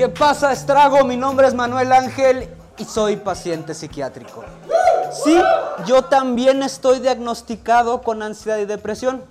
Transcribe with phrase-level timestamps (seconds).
[0.00, 1.04] ¿Qué pasa, estrago?
[1.04, 4.42] Mi nombre es Manuel Ángel y soy paciente psiquiátrico.
[5.12, 5.38] Sí,
[5.84, 9.22] yo también estoy diagnosticado con ansiedad y depresión.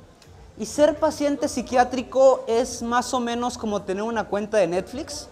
[0.60, 5.28] Y ser paciente psiquiátrico es más o menos como tener una cuenta de Netflix,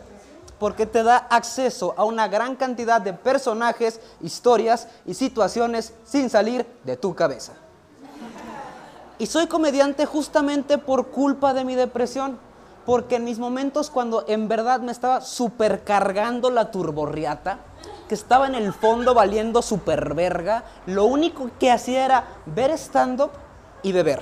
[0.58, 6.66] porque te da acceso a una gran cantidad de personajes, historias y situaciones sin salir
[6.84, 7.54] de tu cabeza.
[9.20, 12.40] Y soy comediante justamente por culpa de mi depresión,
[12.88, 17.60] porque en mis momentos cuando en verdad me estaba supercargando la turborriata,
[18.08, 23.32] que estaba en el fondo valiendo super verga, lo único que hacía era ver stand-up
[23.84, 24.22] y beber.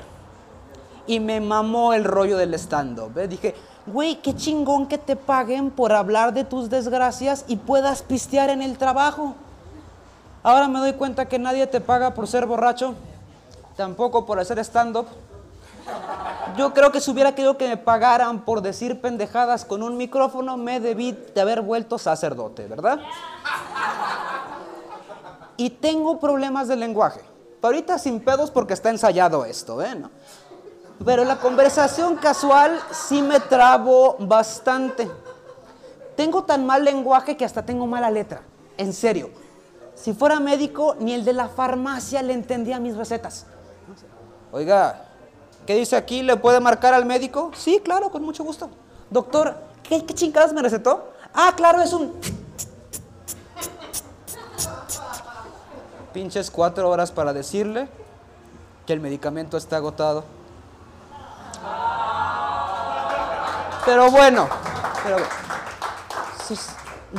[1.06, 3.16] Y me mamó el rollo del stand-up.
[3.20, 3.28] ¿eh?
[3.28, 3.54] Dije,
[3.86, 8.64] güey, qué chingón que te paguen por hablar de tus desgracias y puedas pistear en
[8.64, 9.36] el trabajo.
[10.42, 12.96] Ahora me doy cuenta que nadie te paga por ser borracho,
[13.78, 15.06] tampoco por hacer stand-up.
[16.58, 20.58] Yo creo que si hubiera querido que me pagaran por decir pendejadas con un micrófono,
[20.58, 23.00] me debí de haber vuelto sacerdote, ¿verdad?
[25.58, 27.22] Y tengo problemas de lenguaje.
[27.62, 30.00] Ahorita sin pedos porque está ensayado esto, ¿eh?
[31.04, 35.10] Pero la conversación casual sí me trabo bastante.
[36.16, 38.44] Tengo tan mal lenguaje que hasta tengo mala letra.
[38.78, 39.32] En serio.
[39.96, 43.48] Si fuera médico, ni el de la farmacia le entendía mis recetas.
[44.52, 45.05] Oiga,
[45.66, 46.22] ¿qué dice aquí?
[46.24, 47.52] ¿Le puede marcar al médico?
[47.56, 48.70] Sí, claro, con mucho gusto.
[49.10, 51.12] Doctor, ¿qué, qué chingadas me recetó?
[51.34, 52.14] Ah, claro, es un...
[56.14, 57.90] Pinches cuatro horas para decirle
[58.86, 60.24] que el medicamento está agotado.
[63.86, 64.48] Pero bueno,
[65.04, 65.18] pero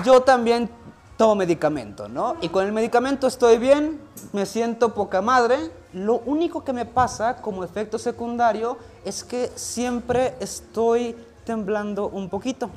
[0.05, 0.69] yo también
[1.17, 2.37] tomo medicamento, ¿no?
[2.41, 4.01] Y con el medicamento estoy bien,
[4.33, 5.71] me siento poca madre.
[5.93, 12.71] Lo único que me pasa como efecto secundario es que siempre estoy temblando un poquito.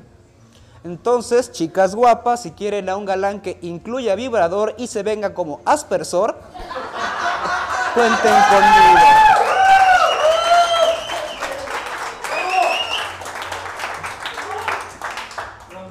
[0.85, 5.59] Entonces, chicas guapas, si quieren a un galán que incluya vibrador y se venga como
[5.65, 6.37] aspersor,
[7.93, 8.99] cuenten conmigo.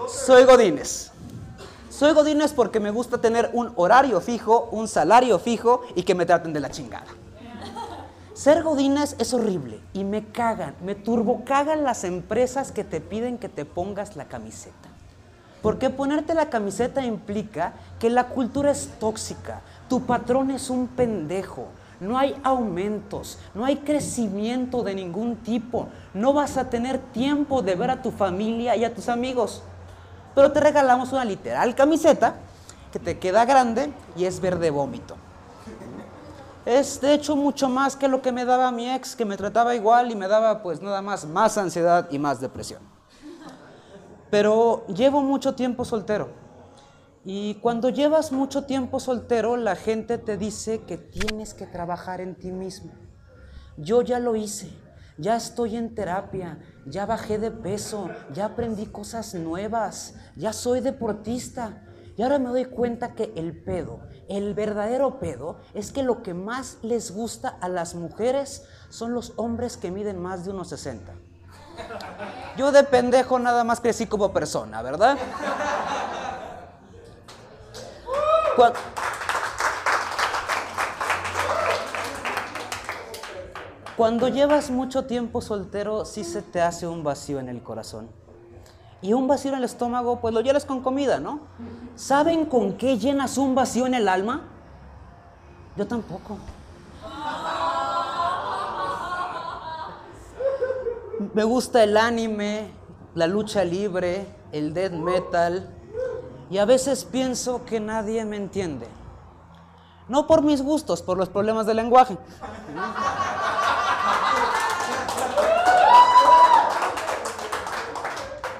[0.09, 1.11] Soy Godínez.
[1.99, 6.27] Soy Godínez porque me gusta tener un horario fijo, un salario fijo y que me
[6.27, 7.09] traten de la chingada.
[8.35, 13.49] Ser Godínez es horrible y me cagan, me turbocagan las empresas que te piden que
[13.49, 14.89] te pongas la camiseta.
[15.61, 21.67] Porque ponerte la camiseta implica que la cultura es tóxica, tu patrón es un pendejo,
[21.99, 27.75] no hay aumentos, no hay crecimiento de ningún tipo, no vas a tener tiempo de
[27.75, 29.65] ver a tu familia y a tus amigos.
[30.39, 32.37] Pero te regalamos una literal camiseta
[32.93, 35.17] que te queda grande y es verde vómito.
[36.65, 39.75] Es de hecho mucho más que lo que me daba mi ex, que me trataba
[39.75, 42.83] igual y me daba pues nada más más ansiedad y más depresión.
[44.31, 46.29] Pero llevo mucho tiempo soltero.
[47.25, 52.37] Y cuando llevas mucho tiempo soltero, la gente te dice que tienes que trabajar en
[52.37, 52.93] ti mismo.
[53.77, 54.71] Yo ya lo hice,
[55.19, 61.83] ya estoy en terapia, ya bajé de peso, ya aprendí cosas nuevas, ya soy deportista.
[62.17, 66.35] Y ahora me doy cuenta que el pedo, el verdadero pedo, es que lo que
[66.35, 71.13] más les gusta a las mujeres son los hombres que miden más de unos 60.
[72.57, 75.17] Yo de pendejo nada más crecí como persona, ¿verdad?
[78.57, 78.79] Cuando
[84.29, 88.09] llevas mucho tiempo soltero, sí se te hace un vacío en el corazón.
[89.03, 91.41] Y un vacío en el estómago, pues lo llenas con comida, ¿no?
[91.97, 94.43] ¿Saben con qué llenas un vacío en el alma?
[95.77, 96.39] Yo tampoco.
[101.35, 102.71] Me gusta el anime,
[103.17, 105.75] la lucha libre, el death metal.
[106.51, 108.87] Y a veces pienso que nadie me entiende.
[110.09, 112.17] No por mis gustos, por los problemas de lenguaje.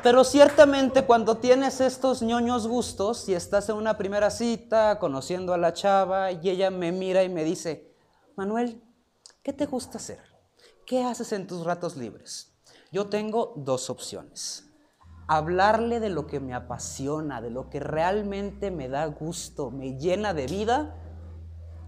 [0.09, 5.59] Pero ciertamente cuando tienes estos ñoños gustos y estás en una primera cita conociendo a
[5.59, 7.95] la chava y ella me mira y me dice,
[8.35, 8.83] Manuel,
[9.43, 10.23] ¿qué te gusta hacer?
[10.87, 12.57] ¿Qué haces en tus ratos libres?
[12.91, 14.71] Yo tengo dos opciones.
[15.27, 20.33] Hablarle de lo que me apasiona, de lo que realmente me da gusto, me llena
[20.33, 20.97] de vida,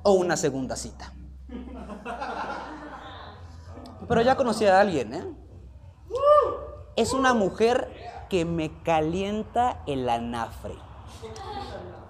[0.02, 1.14] o una segunda cita.
[4.06, 5.49] Pero ya conocí a alguien, ¿eh?
[7.00, 7.88] Es una mujer
[8.28, 10.74] que me calienta el anafre.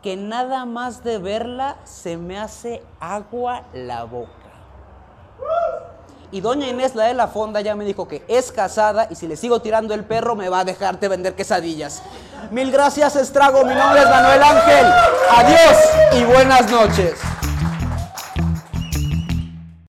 [0.02, 4.32] Que nada más de verla se me hace agua la boca.
[6.32, 9.28] Y doña Inés, la de la fonda, ya me dijo que es casada y si
[9.28, 12.02] le sigo tirando el perro me va a dejar de vender quesadillas.
[12.50, 13.64] Mil gracias, Estrago.
[13.64, 14.86] Mi nombre es Manuel Ángel.
[15.36, 15.76] Adiós
[16.14, 17.14] y buenas noches.